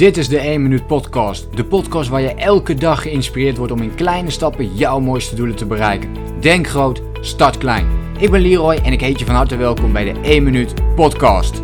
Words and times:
Dit 0.00 0.16
is 0.16 0.28
de 0.28 0.38
1 0.38 0.62
Minuut 0.62 0.86
Podcast. 0.86 1.56
De 1.56 1.64
podcast 1.64 2.08
waar 2.08 2.20
je 2.20 2.34
elke 2.34 2.74
dag 2.74 3.02
geïnspireerd 3.02 3.56
wordt 3.56 3.72
om 3.72 3.82
in 3.82 3.94
kleine 3.94 4.30
stappen 4.30 4.74
jouw 4.76 5.00
mooiste 5.00 5.34
doelen 5.34 5.56
te 5.56 5.66
bereiken. 5.66 6.40
Denk 6.40 6.66
groot, 6.66 7.02
start 7.20 7.58
klein. 7.58 8.14
Ik 8.18 8.30
ben 8.30 8.40
Leroy 8.40 8.74
en 8.74 8.92
ik 8.92 9.00
heet 9.00 9.18
je 9.18 9.24
van 9.24 9.34
harte 9.34 9.56
welkom 9.56 9.92
bij 9.92 10.12
de 10.12 10.20
1 10.20 10.42
Minuut 10.42 10.94
Podcast. 10.94 11.62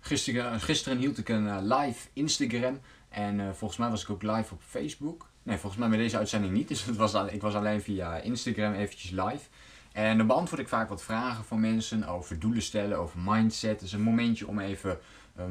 Gisteren, 0.00 0.60
gisteren 0.60 0.98
hield 0.98 1.18
ik 1.18 1.28
een 1.28 1.48
eh, 1.48 1.56
live 1.60 2.08
Instagram 2.12 2.80
en 3.08 3.40
eh, 3.40 3.46
volgens 3.52 3.80
mij 3.80 3.90
was 3.90 4.02
ik 4.02 4.10
ook 4.10 4.22
live 4.22 4.54
op 4.54 4.60
Facebook. 4.66 5.26
Nee, 5.42 5.56
volgens 5.56 5.80
mij 5.80 5.88
met 5.88 5.98
deze 5.98 6.18
uitzending 6.18 6.52
niet, 6.52 6.68
dus 6.68 6.84
het 6.84 6.96
was, 6.96 7.14
ik 7.30 7.42
was 7.42 7.54
alleen 7.54 7.80
via 7.80 8.16
Instagram 8.16 8.72
eventjes 8.72 9.10
live. 9.10 9.48
En 9.92 10.18
dan 10.18 10.26
beantwoord 10.26 10.60
ik 10.60 10.68
vaak 10.68 10.88
wat 10.88 11.02
vragen 11.02 11.44
van 11.44 11.60
mensen 11.60 12.08
over 12.08 12.38
doelen 12.38 12.62
stellen, 12.62 12.98
over 12.98 13.18
mindset. 13.24 13.82
is 13.82 13.92
een 13.92 14.02
momentje 14.02 14.48
om 14.48 14.58
even 14.58 14.98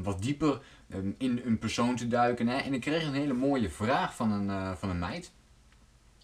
wat 0.04 0.22
dieper 0.22 0.62
ehm, 0.90 1.12
in 1.18 1.42
een 1.46 1.60
persoon 1.60 1.96
te 1.96 2.08
duiken. 2.08 2.48
Hè. 2.48 2.58
En 2.58 2.74
ik 2.74 2.82
kreeg 2.82 3.06
een 3.06 3.14
hele 3.14 3.34
mooie 3.34 3.70
vraag 3.70 4.16
van 4.16 4.32
een, 4.32 4.48
uh, 4.48 4.72
van 4.72 4.90
een 4.90 5.00
meid. 5.00 5.32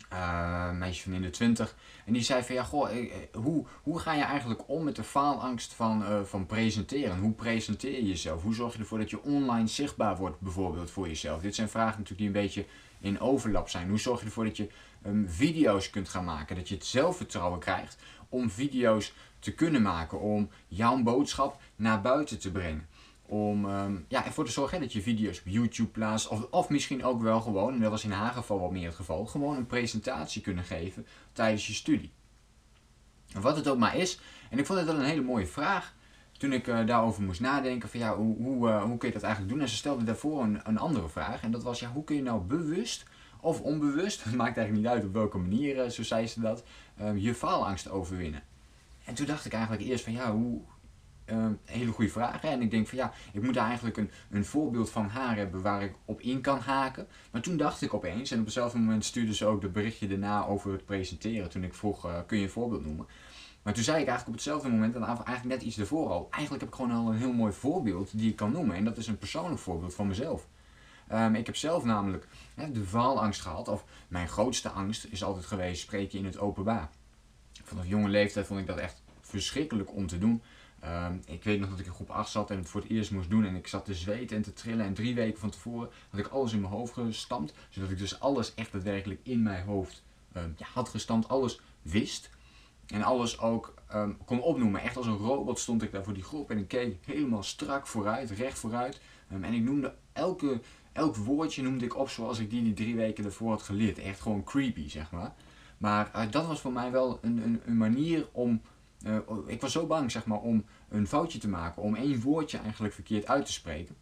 Een 0.09 0.77
meisje 0.77 1.03
van 1.03 1.13
in 1.13 1.21
de 1.21 1.29
twintig. 1.29 1.75
En 2.05 2.13
die 2.13 2.21
zei 2.21 2.43
van 2.43 2.55
ja, 2.55 2.63
goh, 2.63 2.97
eh, 2.97 3.11
hoe, 3.33 3.65
hoe 3.83 3.99
ga 3.99 4.13
je 4.13 4.23
eigenlijk 4.23 4.69
om 4.69 4.83
met 4.83 4.95
de 4.95 5.03
faalangst 5.03 5.73
van, 5.73 6.25
van 6.25 6.45
presenteren? 6.45 7.19
Hoe 7.19 7.31
presenteer 7.31 7.93
je 7.93 8.07
jezelf? 8.07 8.41
Hoe 8.41 8.55
zorg 8.55 8.73
je 8.73 8.79
ervoor 8.79 8.97
dat 8.97 9.09
je 9.09 9.23
online 9.23 9.67
zichtbaar 9.67 10.17
wordt 10.17 10.39
bijvoorbeeld 10.39 10.91
voor 10.91 11.07
jezelf? 11.07 11.41
Dit 11.41 11.55
zijn 11.55 11.69
vragen 11.69 11.99
natuurlijk 11.99 12.17
die 12.17 12.27
een 12.27 12.45
beetje 12.45 12.65
in 12.99 13.19
overlap 13.19 13.69
zijn. 13.69 13.89
Hoe 13.89 13.99
zorg 13.99 14.19
je 14.19 14.25
ervoor 14.25 14.43
dat 14.43 14.57
je 14.57 14.69
um, 15.05 15.29
video's 15.29 15.89
kunt 15.89 16.09
gaan 16.09 16.25
maken? 16.25 16.55
Dat 16.55 16.69
je 16.69 16.75
het 16.75 16.85
zelfvertrouwen 16.85 17.59
krijgt 17.59 17.97
om 18.29 18.49
video's 18.49 19.13
te 19.39 19.53
kunnen 19.53 19.81
maken. 19.81 20.19
Om 20.19 20.49
jouw 20.67 21.03
boodschap 21.03 21.61
naar 21.75 22.01
buiten 22.01 22.39
te 22.39 22.51
brengen. 22.51 22.87
Om 23.27 23.65
um, 23.65 24.05
ja, 24.07 24.25
ervoor 24.25 24.45
te 24.45 24.51
zorgen 24.51 24.79
dat 24.79 24.93
je 24.93 25.01
video's 25.01 25.39
op 25.39 25.47
YouTube 25.47 25.89
plaatst. 25.89 26.27
Of, 26.27 26.47
of 26.51 26.69
misschien 26.69 27.03
ook 27.03 27.21
wel 27.21 27.41
gewoon, 27.41 27.73
en 27.73 27.79
dat 27.79 27.91
was 27.91 28.03
in 28.03 28.11
haar 28.11 28.33
geval 28.33 28.59
wat 28.59 28.71
meer 28.71 28.85
het 28.85 28.95
geval, 28.95 29.25
gewoon 29.25 29.57
een 29.57 29.65
presentatie 29.65 30.41
kunnen 30.41 30.63
geven 30.63 31.05
tijdens 31.33 31.67
je 31.67 31.73
studie. 31.73 32.11
Wat 33.33 33.55
het 33.55 33.67
ook 33.67 33.77
maar 33.77 33.95
is. 33.95 34.19
En 34.49 34.59
ik 34.59 34.65
vond 34.65 34.79
het 34.79 34.87
wel 34.87 34.97
een 34.97 35.05
hele 35.05 35.21
mooie 35.21 35.47
vraag. 35.47 35.93
Toen 36.37 36.53
ik 36.53 36.67
uh, 36.67 36.85
daarover 36.85 37.23
moest 37.23 37.39
nadenken 37.39 37.89
van 37.89 37.99
ja, 37.99 38.15
hoe, 38.15 38.37
hoe, 38.37 38.67
uh, 38.69 38.83
hoe 38.83 38.97
kun 38.97 39.07
je 39.07 39.13
dat 39.13 39.23
eigenlijk 39.23 39.53
doen? 39.53 39.61
En 39.61 39.69
ze 39.69 39.75
stelde 39.75 40.03
daarvoor 40.03 40.43
een, 40.43 40.59
een 40.63 40.77
andere 40.77 41.09
vraag. 41.09 41.41
En 41.41 41.51
dat 41.51 41.63
was 41.63 41.79
ja, 41.79 41.91
hoe 41.91 42.03
kun 42.03 42.15
je 42.15 42.21
nou 42.21 42.41
bewust 42.41 43.05
of 43.39 43.61
onbewust, 43.61 44.25
maakt 44.35 44.57
eigenlijk 44.57 44.77
niet 44.87 44.87
uit 44.87 45.03
op 45.03 45.13
welke 45.13 45.37
manier, 45.37 45.85
uh, 45.85 45.89
zo 45.89 46.03
zei 46.03 46.27
ze 46.27 46.39
dat, 46.39 46.63
je 47.15 47.35
faalangst 47.35 47.89
overwinnen. 47.89 48.43
En 49.05 49.13
toen 49.13 49.25
dacht 49.25 49.45
ik 49.45 49.53
eigenlijk 49.53 49.83
eerst 49.83 50.03
van 50.03 50.13
ja, 50.13 50.31
hoe, 50.31 50.61
uh, 51.31 51.47
hele 51.63 51.91
goede 51.91 52.11
vragen. 52.11 52.49
En 52.49 52.61
ik 52.61 52.71
denk 52.71 52.87
van 52.87 52.97
ja, 52.97 53.13
ik 53.31 53.41
moet 53.41 53.55
eigenlijk 53.55 53.97
een, 53.97 54.11
een 54.29 54.45
voorbeeld 54.45 54.89
van 54.89 55.07
haar 55.07 55.35
hebben 55.35 55.61
waar 55.61 55.83
ik 55.83 55.93
op 56.05 56.21
in 56.21 56.41
kan 56.41 56.59
haken. 56.59 57.07
Maar 57.31 57.41
toen 57.41 57.57
dacht 57.57 57.81
ik 57.81 57.93
opeens, 57.93 58.31
en 58.31 58.39
op 58.39 58.45
hetzelfde 58.45 58.77
moment 58.77 59.05
stuurde 59.05 59.33
ze 59.33 59.45
ook 59.45 59.61
de 59.61 59.69
berichtje 59.69 60.07
daarna 60.07 60.45
over 60.45 60.71
het 60.71 60.85
presenteren. 60.85 61.49
Toen 61.49 61.63
ik 61.63 61.73
vroeg, 61.73 62.05
uh, 62.05 62.19
kun 62.27 62.37
je 62.37 62.43
een 62.43 62.49
voorbeeld 62.49 62.85
noemen? 62.85 63.07
Maar 63.63 63.73
toen 63.73 63.83
zei 63.83 64.01
ik 64.01 64.07
eigenlijk 64.07 64.37
op 64.37 64.43
hetzelfde 64.43 64.69
moment, 64.69 64.95
en 64.95 65.03
eigenlijk 65.03 65.43
net 65.43 65.61
iets 65.61 65.77
ervoor 65.77 66.09
al, 66.09 66.27
eigenlijk 66.31 66.63
heb 66.63 66.71
ik 66.71 66.77
gewoon 66.79 66.91
al 66.91 67.11
een 67.11 67.17
heel 67.17 67.33
mooi 67.33 67.53
voorbeeld 67.53 68.17
die 68.17 68.29
ik 68.29 68.35
kan 68.35 68.51
noemen. 68.51 68.75
En 68.75 68.83
dat 68.83 68.97
is 68.97 69.07
een 69.07 69.17
persoonlijk 69.17 69.59
voorbeeld 69.59 69.95
van 69.95 70.07
mezelf. 70.07 70.47
Um, 71.11 71.35
ik 71.35 71.45
heb 71.45 71.55
zelf 71.55 71.83
namelijk 71.83 72.27
de 72.71 72.83
faalangst 72.85 73.41
gehad, 73.41 73.67
of 73.67 73.85
mijn 74.07 74.27
grootste 74.27 74.69
angst 74.69 75.05
is 75.09 75.23
altijd 75.23 75.45
geweest 75.45 75.81
spreken 75.81 76.19
in 76.19 76.25
het 76.25 76.39
openbaar. 76.39 76.89
Vanaf 77.63 77.87
jonge 77.87 78.09
leeftijd 78.09 78.45
vond 78.45 78.59
ik 78.59 78.67
dat 78.67 78.77
echt 78.77 79.01
verschrikkelijk 79.21 79.95
om 79.95 80.07
te 80.07 80.17
doen. 80.17 80.41
Um, 80.83 81.21
ik 81.25 81.43
weet 81.43 81.59
nog 81.59 81.69
dat 81.69 81.79
ik 81.79 81.85
in 81.85 81.93
groep 81.93 82.09
8 82.09 82.31
zat 82.31 82.51
en 82.51 82.57
het 82.57 82.69
voor 82.69 82.81
het 82.81 82.89
eerst 82.89 83.11
moest 83.11 83.29
doen. 83.29 83.45
En 83.45 83.55
ik 83.55 83.67
zat 83.67 83.85
te 83.85 83.93
zweten 83.93 84.37
en 84.37 84.43
te 84.43 84.53
trillen. 84.53 84.85
En 84.85 84.93
drie 84.93 85.15
weken 85.15 85.39
van 85.39 85.49
tevoren 85.49 85.89
had 86.09 86.19
ik 86.19 86.27
alles 86.27 86.53
in 86.53 86.61
mijn 86.61 86.73
hoofd 86.73 86.93
gestampt. 86.93 87.53
Zodat 87.69 87.89
ik 87.89 87.97
dus 87.97 88.19
alles 88.19 88.53
echt 88.53 88.71
daadwerkelijk 88.71 89.19
in 89.23 89.43
mijn 89.43 89.65
hoofd 89.65 90.03
ja, 90.33 90.65
had 90.73 90.89
gestampt. 90.89 91.27
Alles 91.27 91.59
wist. 91.81 92.29
En 92.87 93.03
alles 93.03 93.39
ook 93.39 93.73
um, 93.93 94.17
kon 94.25 94.41
opnoemen. 94.41 94.81
Echt 94.81 94.97
als 94.97 95.05
een 95.05 95.17
robot 95.17 95.59
stond 95.59 95.83
ik 95.83 95.91
daar 95.91 96.03
voor 96.03 96.13
die 96.13 96.23
groep. 96.23 96.51
En 96.51 96.57
ik 96.57 96.67
keek 96.67 96.97
helemaal 97.05 97.43
strak 97.43 97.87
vooruit, 97.87 98.31
recht 98.31 98.59
vooruit. 98.59 99.01
en 99.27 99.53
ik 99.53 99.63
noemde 99.63 99.95
elke, 100.13 100.61
elk 100.91 101.15
woordje 101.15 101.63
noemde 101.63 101.85
ik 101.85 101.95
op 101.97 102.09
zoals 102.09 102.39
ik 102.39 102.49
die 102.49 102.63
die 102.63 102.73
drie 102.73 102.95
weken 102.95 103.25
ervoor 103.25 103.49
had 103.49 103.61
geleerd. 103.61 103.97
Echt 103.97 104.21
gewoon 104.21 104.43
creepy, 104.43 104.89
zeg 104.89 105.11
maar. 105.11 105.33
Maar 105.77 106.11
uh, 106.15 106.31
dat 106.31 106.47
was 106.47 106.61
voor 106.61 106.71
mij 106.71 106.91
wel 106.91 107.19
een, 107.21 107.61
een, 107.65 107.77
manier 107.77 108.27
om 108.31 108.61
uh, 109.07 109.17
ik 109.45 109.61
was 109.61 109.71
zo 109.71 109.85
bang 109.85 110.11
zeg 110.11 110.25
maar, 110.25 110.39
om 110.39 110.65
een 110.95 111.07
foutje 111.07 111.39
te 111.39 111.47
maken, 111.47 111.81
om 111.81 111.95
één 111.95 112.21
woordje 112.21 112.57
eigenlijk 112.57 112.93
verkeerd 112.93 113.27
uit 113.27 113.45
te 113.45 113.51
spreken. 113.51 113.95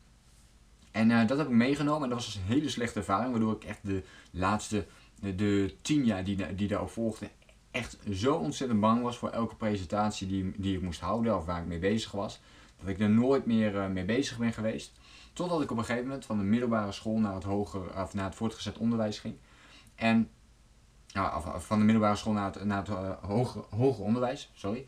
En 0.91 1.09
uh, 1.09 1.27
dat 1.27 1.37
heb 1.37 1.47
ik 1.47 1.53
meegenomen 1.53 2.03
en 2.03 2.09
dat 2.09 2.17
was 2.17 2.25
dus 2.25 2.35
een 2.35 2.53
hele 2.55 2.69
slechte 2.69 2.99
ervaring, 2.99 3.31
waardoor 3.31 3.55
ik 3.55 3.63
echt 3.63 3.79
de 3.83 4.03
laatste, 4.31 4.85
de, 5.19 5.35
de 5.35 5.75
tien 5.81 6.05
jaar 6.05 6.23
die, 6.23 6.55
die 6.55 6.67
daarop 6.67 6.89
volgden, 6.89 7.29
echt 7.71 7.97
zo 8.11 8.35
ontzettend 8.35 8.79
bang 8.79 9.01
was 9.01 9.17
voor 9.17 9.29
elke 9.29 9.55
presentatie 9.55 10.27
die, 10.27 10.53
die 10.57 10.75
ik 10.75 10.81
moest 10.81 10.99
houden 10.99 11.37
of 11.37 11.45
waar 11.45 11.61
ik 11.61 11.67
mee 11.67 11.79
bezig 11.79 12.11
was. 12.11 12.41
Dat 12.79 12.87
ik 12.87 12.99
er 12.99 13.09
nooit 13.09 13.45
meer 13.45 13.75
uh, 13.75 13.87
mee 13.87 14.05
bezig 14.05 14.37
ben 14.37 14.53
geweest. 14.53 14.91
Totdat 15.33 15.61
ik 15.61 15.71
op 15.71 15.77
een 15.77 15.85
gegeven 15.85 16.07
moment 16.07 16.25
van 16.25 16.37
de 16.37 16.43
middelbare 16.43 16.91
school 16.91 17.19
naar 17.19 17.33
het, 17.33 17.43
hoger, 17.43 18.01
of 18.01 18.13
naar 18.13 18.25
het 18.25 18.35
voortgezet 18.35 18.77
onderwijs 18.77 19.19
ging. 19.19 19.35
En 19.95 20.29
nou, 21.13 21.43
van 21.61 21.79
de 21.79 21.85
middelbare 21.85 22.15
school 22.15 22.33
naar 22.33 22.53
het, 22.53 22.63
naar 22.63 22.77
het 22.77 22.89
uh, 22.89 23.11
hoger, 23.21 23.63
hoger 23.69 24.03
onderwijs, 24.03 24.51
sorry. 24.53 24.87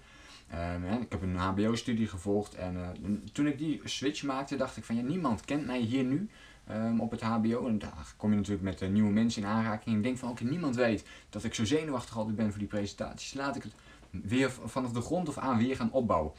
Um, 0.54 1.02
ik 1.02 1.12
heb 1.12 1.22
een 1.22 1.36
HBO-studie 1.36 2.08
gevolgd 2.08 2.56
en 2.56 2.76
uh, 2.76 2.90
toen 3.34 3.48
ik 3.48 3.58
die 3.58 3.82
switch 3.84 4.24
maakte, 4.24 4.56
dacht 4.56 4.78
ik 4.78 4.84
van 4.84 4.96
ja, 4.96 5.02
niemand 5.02 5.46
kent 5.46 5.66
mij 5.66 5.80
hier 5.80 6.04
nu 6.04 6.30
um, 6.72 7.00
op 7.00 7.12
het 7.12 7.22
HBO. 7.22 7.68
En 7.68 7.80
daar 7.80 8.14
kom 8.18 8.30
je 8.30 8.36
natuurlijk 8.36 8.64
met 8.64 8.82
uh, 8.82 8.90
nieuwe 8.90 9.12
mensen 9.12 9.42
in 9.42 9.48
aanraking. 9.48 9.88
En 9.88 9.98
ik 9.98 10.04
denk 10.04 10.18
van 10.18 10.30
oké, 10.30 10.44
niemand 10.44 10.76
weet 10.76 11.06
dat 11.30 11.44
ik 11.44 11.54
zo 11.54 11.66
zenuwachtig 11.66 12.18
altijd 12.18 12.36
ben 12.36 12.50
voor 12.50 12.60
die 12.60 12.68
presentaties. 12.68 13.34
Laat 13.34 13.56
ik 13.56 13.64
het 13.64 13.74
weer 14.10 14.52
vanaf 14.52 14.92
de 14.92 15.02
grond 15.02 15.30
of 15.30 15.38
aan 15.38 15.58
weer 15.58 15.76
gaan 15.76 15.92
opbouwen. 15.92 16.32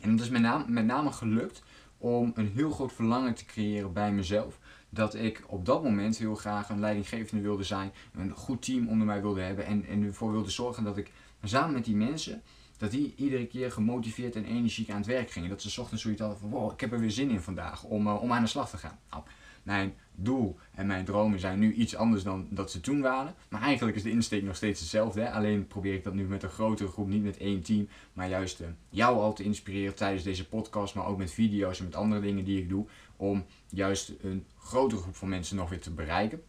En 0.00 0.16
dat 0.16 0.24
is 0.26 0.32
met 0.32 0.42
name, 0.42 0.64
met 0.68 0.84
name 0.84 1.12
gelukt 1.12 1.62
om 1.98 2.32
een 2.34 2.52
heel 2.54 2.70
groot 2.70 2.92
verlangen 2.92 3.34
te 3.34 3.44
creëren 3.44 3.92
bij 3.92 4.12
mezelf 4.12 4.58
dat 4.88 5.14
ik 5.14 5.42
op 5.46 5.66
dat 5.66 5.82
moment 5.82 6.18
heel 6.18 6.34
graag 6.34 6.68
een 6.68 6.80
leidinggevende 6.80 7.42
wilde 7.42 7.62
zijn, 7.62 7.92
een 8.14 8.30
goed 8.30 8.62
team 8.62 8.88
onder 8.88 9.06
mij 9.06 9.20
wilde 9.20 9.40
hebben 9.40 9.66
en, 9.66 9.86
en 9.86 10.02
ervoor 10.02 10.32
wilde 10.32 10.50
zorgen 10.50 10.84
dat 10.84 10.96
ik 10.96 11.10
samen 11.42 11.72
met 11.72 11.84
die 11.84 11.96
mensen, 11.96 12.42
dat 12.80 12.90
die 12.90 13.14
iedere 13.16 13.46
keer 13.46 13.72
gemotiveerd 13.72 14.36
en 14.36 14.44
energiek 14.44 14.90
aan 14.90 14.96
het 14.96 15.06
werk 15.06 15.30
gingen. 15.30 15.48
Dat 15.48 15.62
ze 15.62 15.80
ochtends 15.80 16.02
zoiets 16.02 16.20
hadden 16.20 16.38
van, 16.38 16.50
wow, 16.50 16.72
ik 16.72 16.80
heb 16.80 16.92
er 16.92 17.00
weer 17.00 17.10
zin 17.10 17.30
in 17.30 17.40
vandaag 17.40 17.82
om, 17.82 18.06
uh, 18.06 18.22
om 18.22 18.32
aan 18.32 18.42
de 18.42 18.48
slag 18.48 18.70
te 18.70 18.76
gaan. 18.76 18.98
Nou, 19.10 19.22
mijn 19.62 19.94
doel 20.14 20.58
en 20.74 20.86
mijn 20.86 21.04
dromen 21.04 21.40
zijn 21.40 21.58
nu 21.58 21.72
iets 21.72 21.96
anders 21.96 22.22
dan 22.22 22.46
dat 22.50 22.70
ze 22.70 22.80
toen 22.80 23.00
waren. 23.00 23.34
Maar 23.48 23.62
eigenlijk 23.62 23.96
is 23.96 24.02
de 24.02 24.10
insteek 24.10 24.42
nog 24.42 24.56
steeds 24.56 24.80
hetzelfde. 24.80 25.30
Alleen 25.30 25.66
probeer 25.66 25.94
ik 25.94 26.04
dat 26.04 26.14
nu 26.14 26.24
met 26.24 26.42
een 26.42 26.48
grotere 26.48 26.88
groep, 26.88 27.08
niet 27.08 27.22
met 27.22 27.36
één 27.36 27.62
team. 27.62 27.88
Maar 28.12 28.28
juist 28.28 28.60
uh, 28.60 28.66
jou 28.88 29.18
al 29.18 29.32
te 29.32 29.42
inspireren 29.42 29.94
tijdens 29.94 30.22
deze 30.22 30.48
podcast, 30.48 30.94
maar 30.94 31.06
ook 31.06 31.18
met 31.18 31.32
video's 31.32 31.78
en 31.78 31.84
met 31.84 31.94
andere 31.94 32.20
dingen 32.20 32.44
die 32.44 32.58
ik 32.58 32.68
doe. 32.68 32.86
Om 33.16 33.44
juist 33.68 34.12
een 34.22 34.44
grotere 34.58 35.00
groep 35.00 35.16
van 35.16 35.28
mensen 35.28 35.56
nog 35.56 35.68
weer 35.68 35.80
te 35.80 35.90
bereiken. 35.90 36.42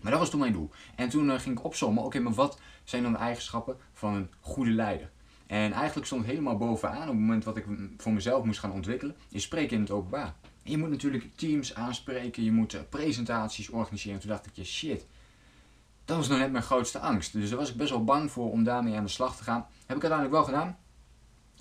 Maar 0.00 0.10
dat 0.10 0.20
was 0.20 0.30
toen 0.30 0.40
mijn 0.40 0.52
doel. 0.52 0.70
En 0.96 1.08
toen 1.08 1.26
uh, 1.26 1.38
ging 1.38 1.58
ik 1.58 1.64
opzommen, 1.64 2.04
oké, 2.04 2.18
maar 2.18 2.32
wat 2.32 2.60
zijn 2.84 3.02
dan 3.02 3.12
de 3.12 3.18
eigenschappen 3.18 3.76
van 3.92 4.14
een 4.14 4.30
goede 4.40 4.70
leider? 4.70 5.10
En 5.46 5.72
eigenlijk 5.72 6.06
stond 6.06 6.24
helemaal 6.24 6.56
bovenaan 6.56 7.02
op 7.02 7.06
het 7.06 7.16
moment 7.16 7.44
wat 7.44 7.56
ik 7.56 7.64
voor 7.96 8.12
mezelf 8.12 8.44
moest 8.44 8.58
gaan 8.58 8.72
ontwikkelen, 8.72 9.16
is 9.30 9.42
spreken 9.42 9.76
in 9.76 9.82
het 9.82 9.90
openbaar. 9.90 10.34
En 10.62 10.70
je 10.70 10.78
moet 10.78 10.90
natuurlijk 10.90 11.24
teams 11.34 11.74
aanspreken, 11.74 12.44
je 12.44 12.52
moet 12.52 12.74
uh, 12.74 12.80
presentaties 12.88 13.68
organiseren. 13.68 14.14
En 14.14 14.20
toen 14.20 14.30
dacht 14.30 14.46
ik, 14.46 14.52
je 14.54 14.64
shit, 14.64 15.06
dat 16.04 16.16
was 16.16 16.28
nou 16.28 16.40
net 16.40 16.52
mijn 16.52 16.64
grootste 16.64 16.98
angst. 16.98 17.32
Dus 17.32 17.48
daar 17.48 17.58
was 17.58 17.70
ik 17.70 17.76
best 17.76 17.90
wel 17.90 18.04
bang 18.04 18.30
voor 18.30 18.50
om 18.50 18.64
daarmee 18.64 18.96
aan 18.96 19.04
de 19.04 19.10
slag 19.10 19.36
te 19.36 19.42
gaan. 19.42 19.66
Heb 19.86 19.96
ik 19.96 20.02
uiteindelijk 20.02 20.32
wel 20.32 20.44
gedaan. 20.44 20.76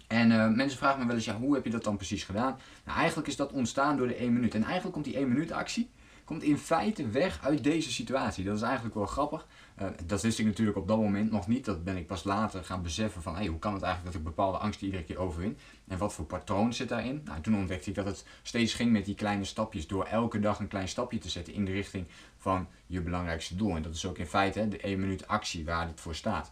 En 0.07 0.31
uh, 0.31 0.47
mensen 0.47 0.77
vragen 0.77 0.99
me 0.99 1.05
wel 1.05 1.15
eens, 1.15 1.25
ja, 1.25 1.37
hoe 1.37 1.53
heb 1.53 1.65
je 1.65 1.71
dat 1.71 1.83
dan 1.83 1.97
precies 1.97 2.23
gedaan? 2.23 2.57
Nou, 2.85 2.97
eigenlijk 2.97 3.27
is 3.27 3.35
dat 3.35 3.51
ontstaan 3.51 3.97
door 3.97 4.07
de 4.07 4.15
1 4.15 4.33
minuut. 4.33 4.55
En 4.55 4.63
eigenlijk 4.63 4.93
komt 4.93 5.05
die 5.05 5.15
1 5.15 5.27
minuut 5.27 5.51
actie 5.51 5.89
komt 6.25 6.43
in 6.43 6.57
feite 6.57 7.09
weg 7.09 7.39
uit 7.41 7.63
deze 7.63 7.91
situatie. 7.91 8.43
Dat 8.43 8.55
is 8.55 8.61
eigenlijk 8.61 8.95
wel 8.95 9.05
grappig. 9.05 9.47
Uh, 9.81 9.87
dat 10.05 10.21
wist 10.21 10.39
ik 10.39 10.45
natuurlijk 10.45 10.77
op 10.77 10.87
dat 10.87 10.97
moment 10.97 11.31
nog 11.31 11.47
niet. 11.47 11.65
Dat 11.65 11.83
ben 11.83 11.97
ik 11.97 12.07
pas 12.07 12.23
later 12.23 12.63
gaan 12.63 12.81
beseffen 12.81 13.21
van 13.21 13.35
hey, 13.35 13.47
hoe 13.47 13.59
kan 13.59 13.73
het 13.73 13.83
eigenlijk 13.83 14.13
dat 14.13 14.23
ik 14.23 14.35
bepaalde 14.35 14.57
angsten 14.57 14.85
iedere 14.85 15.03
keer 15.03 15.17
overwin. 15.17 15.57
En 15.87 15.97
wat 15.97 16.13
voor 16.13 16.25
patroon 16.25 16.73
zit 16.73 16.89
daarin. 16.89 17.21
Nou, 17.25 17.41
toen 17.41 17.55
ontdekte 17.55 17.89
ik 17.89 17.95
dat 17.95 18.05
het 18.05 18.25
steeds 18.41 18.73
ging 18.73 18.91
met 18.91 19.05
die 19.05 19.15
kleine 19.15 19.43
stapjes. 19.43 19.87
Door 19.87 20.05
elke 20.05 20.39
dag 20.39 20.59
een 20.59 20.67
klein 20.67 20.87
stapje 20.87 21.17
te 21.17 21.29
zetten 21.29 21.53
in 21.53 21.65
de 21.65 21.71
richting 21.71 22.07
van 22.37 22.67
je 22.87 23.01
belangrijkste 23.01 23.55
doel. 23.55 23.75
En 23.75 23.81
dat 23.81 23.95
is 23.95 24.05
ook 24.05 24.17
in 24.17 24.27
feite 24.27 24.59
hè, 24.59 24.67
de 24.67 24.79
1 24.79 24.99
minuut 24.99 25.27
actie 25.27 25.65
waar 25.65 25.87
dit 25.87 26.01
voor 26.01 26.15
staat. 26.15 26.51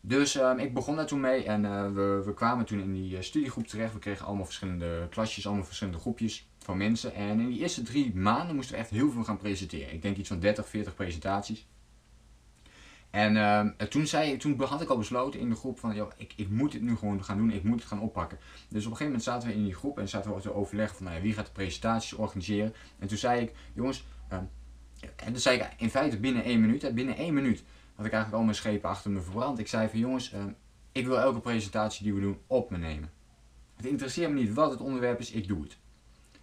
Dus 0.00 0.34
um, 0.34 0.58
ik 0.58 0.74
begon 0.74 0.96
daar 0.96 1.06
toen 1.06 1.20
mee 1.20 1.44
en 1.44 1.64
uh, 1.64 1.92
we, 1.92 2.22
we, 2.24 2.34
kwamen 2.34 2.64
toen 2.64 2.80
in 2.80 2.92
die 2.92 3.16
uh, 3.16 3.20
studiegroep 3.20 3.66
terecht. 3.66 3.92
We 3.92 3.98
kregen 3.98 4.26
allemaal 4.26 4.44
verschillende 4.44 5.06
klasjes, 5.10 5.46
allemaal 5.46 5.64
verschillende 5.64 5.98
groepjes 5.98 6.48
van 6.58 6.76
mensen. 6.76 7.14
En 7.14 7.40
in 7.40 7.48
die 7.48 7.58
eerste 7.58 7.82
drie 7.82 8.14
maanden 8.14 8.54
moesten 8.54 8.74
we 8.74 8.80
echt 8.80 8.90
heel 8.90 9.10
veel 9.10 9.24
gaan 9.24 9.36
presenteren. 9.36 9.92
Ik 9.92 10.02
denk 10.02 10.16
iets 10.16 10.28
van 10.28 10.40
30, 10.40 10.68
40 10.68 10.94
presentaties. 10.94 11.66
En 13.10 13.36
uh, 13.36 13.86
toen, 13.88 14.06
zei, 14.06 14.36
toen 14.36 14.62
had 14.62 14.80
ik 14.80 14.88
al 14.88 14.98
besloten 14.98 15.40
in 15.40 15.48
de 15.48 15.54
groep 15.54 15.78
van, 15.78 15.94
joh, 15.94 16.10
ik, 16.16 16.32
ik 16.36 16.48
moet 16.48 16.72
het 16.72 16.82
nu 16.82 16.96
gewoon 16.96 17.24
gaan 17.24 17.36
doen, 17.36 17.50
ik 17.50 17.62
moet 17.62 17.78
het 17.78 17.88
gaan 17.88 18.00
oppakken. 18.00 18.38
Dus 18.68 18.84
op 18.84 18.90
een 18.90 18.96
gegeven 18.96 19.04
moment 19.06 19.22
zaten 19.22 19.48
we 19.48 19.54
in 19.54 19.64
die 19.64 19.74
groep 19.74 19.98
en 19.98 20.08
zaten 20.08 20.34
we 20.34 20.40
te 20.40 20.54
overleggen 20.54 20.96
van, 20.96 21.04
nou 21.04 21.16
ja, 21.16 21.22
wie 21.22 21.32
gaat 21.32 21.46
de 21.46 21.52
presentaties 21.52 22.12
organiseren. 22.12 22.74
En 22.98 23.08
toen 23.08 23.18
zei 23.18 23.40
ik, 23.40 23.52
jongens, 23.74 24.04
uh, 24.32 24.38
en 25.16 25.32
dat 25.32 25.42
zei 25.42 25.58
ik 25.58 25.68
in 25.76 25.90
feite 25.90 26.18
binnen 26.18 26.44
één 26.44 26.60
minuut, 26.60 26.94
binnen 26.94 27.16
één 27.16 27.34
minuut 27.34 27.64
had 27.98 28.06
ik 28.06 28.12
eigenlijk 28.12 28.42
al 28.42 28.42
mijn 28.42 28.56
schepen 28.56 28.88
achter 28.88 29.10
me 29.10 29.20
verbrand. 29.20 29.58
Ik 29.58 29.68
zei 29.68 29.88
van, 29.88 29.98
jongens, 29.98 30.32
uh, 30.32 30.44
ik 30.92 31.06
wil 31.06 31.18
elke 31.18 31.40
presentatie 31.40 32.04
die 32.04 32.14
we 32.14 32.20
doen 32.20 32.38
op 32.46 32.70
me 32.70 32.78
nemen. 32.78 33.10
Het 33.76 33.86
interesseert 33.86 34.30
me 34.30 34.40
niet 34.40 34.54
wat 34.54 34.70
het 34.70 34.80
onderwerp 34.80 35.20
is, 35.20 35.30
ik 35.30 35.48
doe 35.48 35.62
het. 35.62 35.78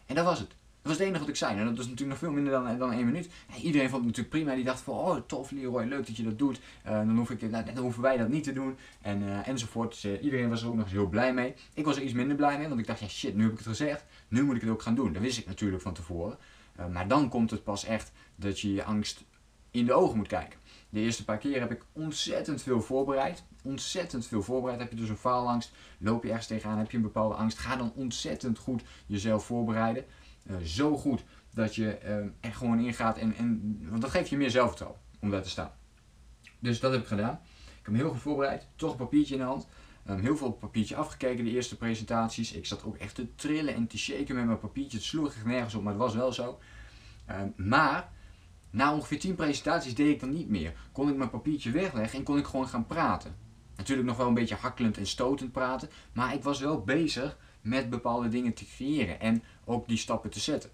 En 0.05 0.15
dat 0.15 0.25
was 0.25 0.39
het. 0.39 0.47
Dat 0.49 0.57
was 0.81 0.97
het 0.97 1.01
enige 1.01 1.19
wat 1.19 1.29
ik 1.29 1.35
zei. 1.35 1.59
En 1.59 1.65
dat 1.65 1.77
was 1.77 1.87
natuurlijk 1.87 2.09
nog 2.09 2.17
veel 2.17 2.31
minder 2.31 2.53
dan, 2.53 2.77
dan 2.77 2.91
één 2.91 3.05
minuut. 3.05 3.29
iedereen 3.61 3.89
vond 3.89 4.05
het 4.05 4.15
natuurlijk 4.15 4.29
prima. 4.29 4.55
Die 4.55 4.63
dacht 4.63 4.81
van, 4.81 4.93
oh 4.93 5.17
tof 5.27 5.51
Leroy, 5.51 5.83
leuk 5.83 6.05
dat 6.05 6.17
je 6.17 6.23
dat 6.23 6.39
doet. 6.39 6.59
Uh, 6.85 6.91
dan, 6.91 7.17
hoef 7.17 7.29
ik, 7.29 7.41
nou, 7.41 7.65
dan 7.73 7.83
hoeven 7.83 8.01
wij 8.01 8.17
dat 8.17 8.29
niet 8.29 8.43
te 8.43 8.53
doen. 8.53 8.77
En, 9.01 9.21
uh, 9.21 9.47
enzovoort. 9.47 9.89
Dus, 9.89 10.05
uh, 10.05 10.23
iedereen 10.23 10.49
was 10.49 10.61
er 10.61 10.67
ook 10.67 10.75
nog 10.75 10.83
eens 10.83 10.93
heel 10.93 11.07
blij 11.07 11.33
mee. 11.33 11.53
Ik 11.73 11.85
was 11.85 11.95
er 11.95 12.03
iets 12.03 12.13
minder 12.13 12.35
blij 12.35 12.57
mee, 12.57 12.67
want 12.67 12.79
ik 12.79 12.87
dacht, 12.87 12.99
ja 12.99 13.07
shit, 13.07 13.35
nu 13.35 13.43
heb 13.43 13.51
ik 13.51 13.57
het 13.57 13.67
gezegd. 13.67 14.05
Nu 14.27 14.43
moet 14.43 14.55
ik 14.55 14.61
het 14.61 14.69
ook 14.69 14.81
gaan 14.81 14.95
doen. 14.95 15.13
Dat 15.13 15.21
wist 15.21 15.37
ik 15.37 15.45
natuurlijk 15.45 15.81
van 15.81 15.93
tevoren. 15.93 16.37
maar 16.91 17.07
dan 17.07 17.29
komt 17.29 17.51
het 17.51 17.63
pas 17.63 17.85
echt 17.85 18.11
dat 18.35 18.59
je 18.59 18.73
je 18.73 18.83
angst 18.83 19.23
in 19.71 19.85
de 19.85 19.93
ogen 19.93 20.17
moet 20.17 20.27
kijken. 20.27 20.59
De 20.89 20.99
eerste 20.99 21.23
paar 21.23 21.37
keer 21.37 21.59
heb 21.59 21.71
ik 21.71 21.85
ontzettend 21.91 22.61
veel 22.61 22.81
voorbereid. 22.81 23.43
Ontzettend 23.63 24.27
veel 24.27 24.41
voorbereid. 24.41 24.79
Heb 24.79 24.89
je 24.89 24.95
dus 24.95 25.09
een 25.09 25.17
faalangst, 25.17 25.71
loop 25.99 26.23
je 26.23 26.29
ergens 26.29 26.47
tegenaan, 26.47 26.77
heb 26.77 26.91
je 26.91 26.97
een 26.97 27.03
bepaalde 27.03 27.35
angst. 27.35 27.57
Ga 27.57 27.75
dan 27.75 27.93
ontzettend 27.95 28.57
goed 28.57 28.83
jezelf 29.05 29.45
voorbereiden. 29.45 30.05
Uh, 30.43 30.57
zo 30.57 30.97
goed 30.97 31.23
dat 31.53 31.75
je 31.75 31.99
uh, 32.03 32.49
er 32.49 32.55
gewoon 32.55 32.79
ingaat. 32.79 33.17
En, 33.17 33.35
en, 33.35 33.79
want 33.89 34.01
dat 34.01 34.11
geeft 34.11 34.29
je 34.29 34.37
meer 34.37 34.49
zelfvertrouwen 34.49 35.01
om 35.19 35.29
daar 35.29 35.43
te 35.43 35.49
staan. 35.49 35.71
Dus 36.59 36.79
dat 36.79 36.91
heb 36.91 37.01
ik 37.01 37.07
gedaan. 37.07 37.39
Ik 37.65 37.81
heb 37.81 37.91
me 37.91 37.97
heel 37.97 38.09
goed 38.09 38.21
voorbereid. 38.21 38.67
Toch 38.75 38.91
een 38.91 38.97
papiertje 38.97 39.33
in 39.33 39.39
de 39.39 39.45
hand. 39.45 39.67
Heel 40.05 40.37
veel 40.37 40.47
op 40.47 40.59
papiertje 40.59 40.95
afgekeken, 40.95 41.45
de 41.45 41.51
eerste 41.51 41.77
presentaties. 41.77 42.53
Ik 42.53 42.65
zat 42.65 42.83
ook 42.83 42.97
echt 42.97 43.15
te 43.15 43.35
trillen 43.35 43.73
en 43.73 43.87
te 43.87 43.97
shaken 43.97 44.35
met 44.35 44.45
mijn 44.45 44.59
papiertje. 44.59 44.97
Het 44.97 45.05
sloeg 45.05 45.27
echt 45.27 45.45
nergens 45.45 45.73
op, 45.73 45.83
maar 45.83 45.93
het 45.93 46.01
was 46.01 46.15
wel 46.15 46.33
zo. 46.33 46.59
Um, 47.29 47.53
maar 47.55 48.11
na 48.75 48.93
ongeveer 48.93 49.19
10 49.19 49.35
presentaties 49.35 49.95
deed 49.95 50.09
ik 50.09 50.19
dan 50.19 50.33
niet 50.33 50.49
meer. 50.49 50.73
Kon 50.91 51.09
ik 51.09 51.15
mijn 51.15 51.29
papiertje 51.29 51.71
wegleggen 51.71 52.19
en 52.19 52.25
kon 52.25 52.37
ik 52.37 52.45
gewoon 52.45 52.67
gaan 52.67 52.85
praten. 52.85 53.35
Natuurlijk 53.75 54.07
nog 54.07 54.17
wel 54.17 54.27
een 54.27 54.33
beetje 54.33 54.55
hakkelend 54.55 54.97
en 54.97 55.07
stotend 55.07 55.51
praten, 55.51 55.89
maar 56.13 56.33
ik 56.33 56.43
was 56.43 56.59
wel 56.59 56.83
bezig 56.83 57.37
met 57.61 57.89
bepaalde 57.89 58.29
dingen 58.29 58.53
te 58.53 58.65
creëren 58.65 59.19
en 59.19 59.43
ook 59.65 59.87
die 59.87 59.97
stappen 59.97 60.29
te 60.29 60.39
zetten. 60.39 60.69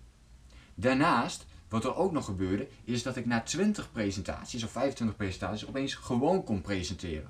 Daarnaast, 0.76 1.46
wat 1.70 1.84
er 1.84 1.96
ook 1.96 2.12
nog 2.12 2.26
gebeurde, 2.26 2.68
is 2.84 3.04
dat 3.04 3.16
ik 3.16 3.26
na 3.26 3.42
20 3.42 3.92
presentaties 3.92 4.64
of 4.64 4.72
25 4.72 5.18
presentaties 5.18 5.68
opeens 5.68 5.94
gewoon 5.94 6.44
kon 6.44 6.62
presenteren. 6.62 7.30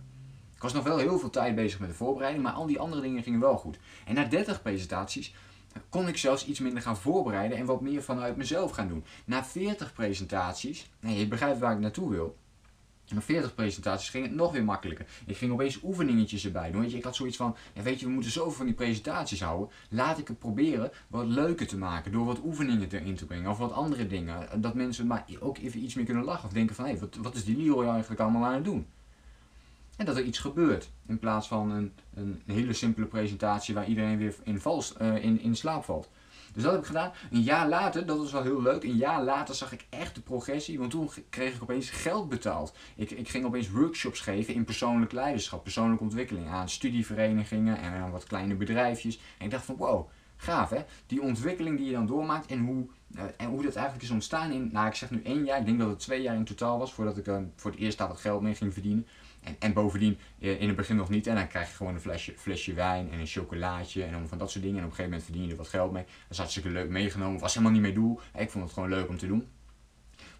Ik 0.56 0.62
was 0.62 0.74
nog 0.74 0.83
wel 0.83 0.97
heel 0.97 1.19
veel 1.19 1.29
tijd 1.29 1.56
bezig 1.56 1.79
met 1.79 1.89
de 1.89 1.95
voorbereiding, 1.95 2.44
maar 2.44 2.53
al 2.53 2.67
die 2.67 2.79
andere 2.79 3.01
dingen 3.01 3.24
gingen 3.24 3.39
wel 3.39 3.57
goed. 3.57 3.77
En 4.06 4.15
na 4.15 4.24
30 4.24 4.62
presentaties 4.62 5.33
kon 5.89 6.07
ik 6.07 6.18
zelfs 6.18 6.45
iets 6.45 6.59
minder 6.59 6.81
gaan 6.81 6.97
voorbereiden 6.97 7.57
en 7.57 7.65
wat 7.65 7.81
meer 7.81 8.03
vanuit 8.03 8.38
mezelf 8.38 8.71
gaan 8.71 8.88
doen. 8.88 9.03
Na 9.25 9.44
40 9.45 9.94
presentaties, 9.94 10.89
nee, 11.00 11.19
je 11.19 11.27
begrijpt 11.27 11.59
waar 11.59 11.73
ik 11.73 11.79
naartoe 11.79 12.09
wil. 12.09 12.38
Na 13.13 13.21
40 13.21 13.56
presentaties 13.56 14.09
ging 14.09 14.25
het 14.25 14.35
nog 14.35 14.51
weer 14.51 14.63
makkelijker. 14.63 15.06
Ik 15.25 15.38
ging 15.38 15.51
opeens 15.51 15.79
oefeningetjes 15.83 16.45
erbij 16.45 16.71
doen. 16.71 16.81
Weet 16.81 16.91
je, 16.91 16.97
ik 16.97 17.03
had 17.03 17.15
zoiets 17.15 17.38
van, 17.38 17.56
ja, 17.73 17.81
weet 17.81 18.00
je, 18.00 18.06
we 18.06 18.12
moeten 18.12 18.31
zoveel 18.31 18.51
van 18.51 18.65
die 18.65 18.75
presentaties 18.75 19.41
houden. 19.41 19.69
Laat 19.89 20.18
ik 20.18 20.27
het 20.27 20.39
proberen 20.39 20.91
wat 21.07 21.25
leuker 21.25 21.68
te 21.68 21.77
maken 21.77 22.12
door 22.12 22.25
wat 22.25 22.39
oefeningen 22.44 22.91
erin 22.91 23.15
te 23.15 23.25
brengen 23.25 23.51
of 23.51 23.57
wat 23.57 23.71
andere 23.71 24.07
dingen. 24.07 24.62
Dat 24.62 24.74
mensen 24.74 25.07
maar 25.07 25.25
ook 25.39 25.57
even 25.57 25.83
iets 25.83 25.94
meer 25.94 26.06
kunnen 26.06 26.24
lachen 26.24 26.47
of 26.47 26.53
denken 26.53 26.75
van, 26.75 26.85
hé, 26.85 26.91
hey, 26.91 27.00
wat, 27.00 27.15
wat 27.15 27.35
is 27.35 27.45
die 27.45 27.57
Leroy 27.57 27.88
eigenlijk 27.88 28.21
allemaal 28.21 28.45
aan 28.45 28.53
het 28.53 28.65
doen? 28.65 28.88
En 30.01 30.07
dat 30.07 30.18
er 30.18 30.24
iets 30.24 30.39
gebeurt. 30.39 30.89
In 31.07 31.19
plaats 31.19 31.48
van 31.48 31.71
een, 31.71 31.94
een 32.13 32.42
hele 32.45 32.74
simpele 32.74 33.06
presentatie 33.06 33.74
waar 33.74 33.88
iedereen 33.88 34.18
weer 34.18 34.36
in, 34.44 34.59
vals, 34.59 34.94
uh, 35.01 35.24
in, 35.24 35.39
in 35.42 35.56
slaap 35.56 35.83
valt. 35.83 36.09
Dus 36.53 36.63
dat 36.63 36.71
heb 36.71 36.81
ik 36.81 36.88
gedaan. 36.88 37.12
Een 37.31 37.42
jaar 37.42 37.69
later, 37.69 38.06
dat 38.06 38.18
was 38.18 38.31
wel 38.31 38.44
heel 38.44 38.62
leuk, 38.62 38.83
een 38.83 38.95
jaar 38.95 39.24
later 39.24 39.56
zag 39.56 39.71
ik 39.71 39.86
echt 39.89 40.15
de 40.15 40.21
progressie. 40.21 40.80
Want 40.80 40.92
toen 40.92 41.09
kreeg 41.30 41.56
ik 41.56 41.62
opeens 41.62 41.89
geld 41.89 42.30
betaald. 42.30 42.74
Ik, 42.95 43.12
ik 43.12 43.30
ging 43.30 43.45
opeens 43.45 43.69
workshops 43.69 44.19
geven 44.19 44.53
in 44.53 44.63
persoonlijk 44.63 45.12
leiderschap, 45.12 45.63
persoonlijke 45.63 46.03
ontwikkeling. 46.03 46.48
Aan 46.48 46.69
studieverenigingen 46.69 47.77
en 47.77 47.92
aan 47.92 48.12
wat 48.12 48.24
kleine 48.24 48.56
bedrijfjes. 48.56 49.19
En 49.38 49.45
ik 49.45 49.51
dacht 49.51 49.65
van 49.65 49.75
wow, 49.75 50.09
gaaf 50.38 50.69
hè. 50.69 50.83
Die 51.07 51.21
ontwikkeling 51.21 51.77
die 51.77 51.86
je 51.86 51.94
dan 51.94 52.06
doormaakt 52.06 52.45
en 52.45 52.59
hoe, 52.59 52.86
uh, 53.15 53.24
en 53.38 53.48
hoe 53.48 53.63
dat 53.63 53.75
eigenlijk 53.75 54.06
is 54.06 54.12
ontstaan 54.12 54.51
in, 54.51 54.69
nou 54.71 54.88
ik 54.88 54.95
zeg 54.95 55.12
nu 55.12 55.21
één 55.24 55.45
jaar. 55.45 55.59
Ik 55.59 55.65
denk 55.65 55.80
dat 55.80 55.89
het 55.89 56.00
twee 56.00 56.21
jaar 56.21 56.36
in 56.36 56.45
totaal 56.45 56.80
was 56.80 56.94
voordat 56.94 57.18
ik 57.18 57.27
uh, 57.27 57.38
voor 57.56 57.71
het 57.71 57.80
eerst 57.80 57.98
daar 57.98 58.07
wat 58.07 58.19
geld 58.19 58.42
mee 58.42 58.56
ging 58.56 58.74
verdienen. 58.74 59.07
En, 59.43 59.55
en 59.59 59.73
bovendien, 59.73 60.17
in 60.38 60.67
het 60.67 60.75
begin 60.75 60.95
nog 60.95 61.09
niet. 61.09 61.27
En 61.27 61.35
dan 61.35 61.47
krijg 61.47 61.69
je 61.69 61.75
gewoon 61.75 61.93
een 61.93 62.01
flesje, 62.01 62.33
flesje 62.38 62.73
wijn 62.73 63.11
en 63.11 63.19
een 63.19 63.27
chocolaatje 63.27 64.03
en 64.03 64.27
van 64.27 64.38
dat 64.38 64.51
soort 64.51 64.63
dingen. 64.63 64.79
En 64.79 64.85
op 64.85 64.89
een 64.89 64.95
gegeven 64.95 65.11
moment 65.11 65.23
verdien 65.23 65.45
je 65.45 65.51
er 65.51 65.57
wat 65.57 65.67
geld 65.67 65.91
mee. 65.91 66.03
Dat 66.03 66.29
is 66.29 66.38
hartstikke 66.38 66.69
leuk 66.69 66.89
meegenomen. 66.89 67.39
Was 67.39 67.53
helemaal 67.53 67.73
niet 67.73 67.81
mijn 67.81 67.93
doel. 67.93 68.19
Ik 68.38 68.49
vond 68.49 68.63
het 68.63 68.73
gewoon 68.73 68.89
leuk 68.89 69.09
om 69.09 69.17
te 69.17 69.27
doen. 69.27 69.47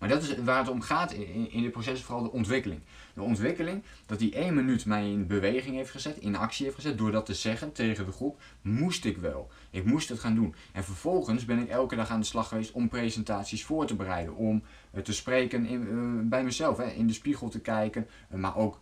Maar 0.02 0.10
dat 0.10 0.22
is 0.24 0.36
waar 0.36 0.58
het 0.58 0.70
om 0.70 0.82
gaat 0.82 1.14
in, 1.14 1.52
in 1.52 1.62
dit 1.62 1.72
proces, 1.72 2.02
vooral 2.02 2.24
de 2.24 2.32
ontwikkeling. 2.32 2.82
De 3.14 3.22
ontwikkeling, 3.22 3.84
dat 4.06 4.20
die 4.20 4.36
één 4.36 4.54
minuut 4.54 4.86
mij 4.86 5.10
in 5.10 5.28
beweging 5.28 5.76
heeft 5.76 5.92
gezet, 5.92 6.18
in 6.18 6.36
actie 6.36 6.66
heeft 6.66 6.76
gezet, 6.76 6.98
door 6.98 7.12
dat 7.12 7.26
te 7.26 7.34
zeggen 7.34 7.72
tegen 7.72 8.06
de 8.06 8.12
groep, 8.12 8.42
moest 8.62 9.06
ik 9.06 9.18
wel. 9.18 9.50
Ik 9.70 9.86
moest 9.86 10.10
het 10.10 10.20
gaan 10.20 10.36
doen. 10.36 10.56
En 10.72 10.84
vervolgens 10.84 11.46
ben 11.46 11.60
ik 11.60 11.70
elke 11.70 11.96
dag 11.96 12.10
aan 12.10 12.20
de 12.20 12.26
slag 12.26 12.48
geweest 12.48 12.72
om 12.72 12.90
presentaties 12.90 13.66
voor 13.66 13.86
te 13.86 13.96
bereiden, 13.96 14.36
om 14.36 14.64
uh, 14.94 15.02
te 15.02 15.14
spreken 15.14 15.66
in, 15.66 15.82
uh, 15.82 16.30
bij 16.30 16.44
mezelf, 16.44 16.78
hè, 16.78 16.90
in 16.90 17.08
de 17.08 17.14
spiegel 17.14 17.50
te 17.50 17.60
kijken, 17.60 18.08
uh, 18.32 18.40
maar 18.40 18.58
ook 18.58 18.80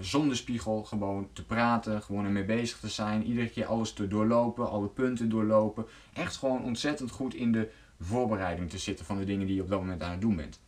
zonder 0.00 0.36
spiegel 0.36 0.84
gewoon 0.84 1.28
te 1.32 1.44
praten, 1.44 2.02
gewoon 2.02 2.24
ermee 2.24 2.44
bezig 2.44 2.78
te 2.78 2.88
zijn, 2.88 3.24
iedere 3.24 3.48
keer 3.48 3.66
alles 3.66 3.92
te 3.92 4.08
doorlopen, 4.08 4.70
alle 4.70 4.88
punten 4.88 5.28
doorlopen. 5.28 5.86
Echt 6.12 6.36
gewoon 6.36 6.62
ontzettend 6.62 7.10
goed 7.10 7.34
in 7.34 7.52
de 7.52 7.70
voorbereiding 8.00 8.70
te 8.70 8.78
zitten 8.78 9.04
van 9.04 9.18
de 9.18 9.24
dingen 9.24 9.46
die 9.46 9.56
je 9.56 9.62
op 9.62 9.68
dat 9.68 9.80
moment 9.80 10.02
aan 10.02 10.10
het 10.10 10.20
doen 10.20 10.36
bent. 10.36 10.60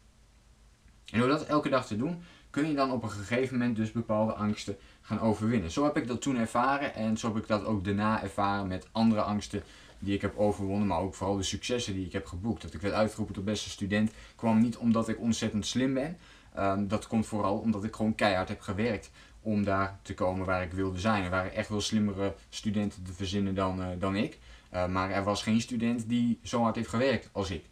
En 1.12 1.18
door 1.18 1.28
dat 1.28 1.46
elke 1.46 1.68
dag 1.68 1.86
te 1.86 1.96
doen, 1.96 2.22
kun 2.50 2.68
je 2.68 2.74
dan 2.74 2.92
op 2.92 3.02
een 3.02 3.10
gegeven 3.10 3.58
moment 3.58 3.76
dus 3.76 3.92
bepaalde 3.92 4.32
angsten 4.32 4.76
gaan 5.00 5.20
overwinnen. 5.20 5.70
Zo 5.70 5.84
heb 5.84 5.96
ik 5.96 6.06
dat 6.06 6.22
toen 6.22 6.36
ervaren 6.36 6.94
en 6.94 7.16
zo 7.16 7.26
heb 7.26 7.42
ik 7.42 7.48
dat 7.48 7.64
ook 7.64 7.84
daarna 7.84 8.22
ervaren 8.22 8.66
met 8.66 8.88
andere 8.92 9.22
angsten 9.22 9.62
die 9.98 10.14
ik 10.14 10.20
heb 10.20 10.36
overwonnen, 10.36 10.86
maar 10.86 11.00
ook 11.00 11.14
vooral 11.14 11.36
de 11.36 11.42
successen 11.42 11.94
die 11.94 12.06
ik 12.06 12.12
heb 12.12 12.26
geboekt. 12.26 12.62
Dat 12.62 12.74
ik 12.74 12.80
werd 12.80 12.94
uitgeroepen 12.94 13.34
tot 13.34 13.44
beste 13.44 13.70
student 13.70 14.12
kwam 14.36 14.58
niet 14.58 14.76
omdat 14.76 15.08
ik 15.08 15.20
ontzettend 15.20 15.66
slim 15.66 15.94
ben. 15.94 16.16
Um, 16.58 16.88
dat 16.88 17.06
komt 17.06 17.26
vooral 17.26 17.58
omdat 17.58 17.84
ik 17.84 17.96
gewoon 17.96 18.14
keihard 18.14 18.48
heb 18.48 18.60
gewerkt 18.60 19.10
om 19.42 19.64
daar 19.64 19.98
te 20.02 20.14
komen 20.14 20.46
waar 20.46 20.62
ik 20.62 20.72
wilde 20.72 20.98
zijn. 20.98 21.24
Er 21.24 21.30
waren 21.30 21.54
echt 21.54 21.68
wel 21.68 21.80
slimmere 21.80 22.34
studenten 22.48 23.02
te 23.02 23.12
verzinnen 23.12 23.54
dan, 23.54 23.80
uh, 23.80 23.86
dan 23.98 24.16
ik. 24.16 24.38
Uh, 24.74 24.86
maar 24.86 25.10
er 25.10 25.24
was 25.24 25.42
geen 25.42 25.60
student 25.60 26.08
die 26.08 26.38
zo 26.42 26.62
hard 26.62 26.76
heeft 26.76 26.88
gewerkt 26.88 27.28
als 27.32 27.50
ik. 27.50 27.64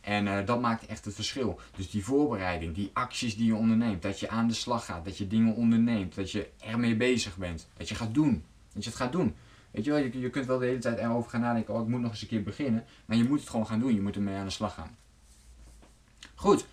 En 0.00 0.26
uh, 0.26 0.46
dat 0.46 0.60
maakt 0.60 0.86
echt 0.86 1.04
het 1.04 1.14
verschil. 1.14 1.60
Dus 1.76 1.90
die 1.90 2.04
voorbereiding, 2.04 2.74
die 2.74 2.90
acties 2.92 3.36
die 3.36 3.46
je 3.46 3.54
onderneemt, 3.54 4.02
dat 4.02 4.20
je 4.20 4.28
aan 4.28 4.48
de 4.48 4.54
slag 4.54 4.84
gaat, 4.84 5.04
dat 5.04 5.18
je 5.18 5.26
dingen 5.26 5.54
onderneemt, 5.54 6.14
dat 6.14 6.30
je 6.30 6.48
ermee 6.60 6.96
bezig 6.96 7.36
bent, 7.36 7.68
dat 7.76 7.88
je 7.88 7.94
gaat 7.94 8.14
doen. 8.14 8.44
Dat 8.72 8.84
je 8.84 8.90
het 8.90 8.98
gaat 8.98 9.12
doen. 9.12 9.34
Weet 9.70 9.84
je 9.84 9.90
wel, 9.90 10.00
je, 10.00 10.20
je 10.20 10.30
kunt 10.30 10.46
wel 10.46 10.58
de 10.58 10.66
hele 10.66 10.78
tijd 10.78 10.98
erover 10.98 11.30
gaan 11.30 11.40
nadenken, 11.40 11.74
oh 11.74 11.82
ik 11.82 11.88
moet 11.88 12.00
nog 12.00 12.10
eens 12.10 12.22
een 12.22 12.28
keer 12.28 12.42
beginnen, 12.42 12.84
maar 13.04 13.16
je 13.16 13.24
moet 13.24 13.40
het 13.40 13.48
gewoon 13.48 13.66
gaan 13.66 13.80
doen, 13.80 13.94
je 13.94 14.02
moet 14.02 14.16
ermee 14.16 14.36
aan 14.36 14.44
de 14.44 14.50
slag 14.50 14.74
gaan. 14.74 14.96
Goed, 16.34 16.66